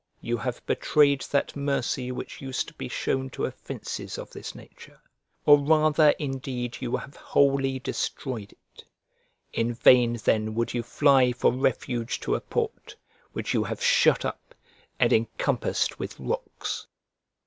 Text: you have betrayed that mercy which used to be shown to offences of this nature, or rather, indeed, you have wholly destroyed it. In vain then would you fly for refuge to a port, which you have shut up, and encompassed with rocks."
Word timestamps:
you 0.19 0.35
have 0.35 0.65
betrayed 0.65 1.21
that 1.29 1.55
mercy 1.55 2.11
which 2.11 2.41
used 2.41 2.67
to 2.67 2.73
be 2.73 2.87
shown 2.87 3.29
to 3.29 3.45
offences 3.45 4.17
of 4.17 4.31
this 4.31 4.55
nature, 4.55 4.99
or 5.45 5.59
rather, 5.59 6.09
indeed, 6.17 6.75
you 6.79 6.97
have 6.97 7.15
wholly 7.15 7.77
destroyed 7.77 8.51
it. 8.51 8.83
In 9.53 9.75
vain 9.75 10.13
then 10.15 10.55
would 10.55 10.73
you 10.73 10.81
fly 10.81 11.31
for 11.33 11.51
refuge 11.53 12.19
to 12.21 12.33
a 12.33 12.41
port, 12.41 12.95
which 13.33 13.53
you 13.53 13.63
have 13.65 13.79
shut 13.83 14.25
up, 14.25 14.55
and 14.99 15.13
encompassed 15.13 15.99
with 15.99 16.19
rocks." 16.19 16.87